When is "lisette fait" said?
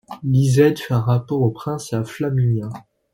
0.23-0.95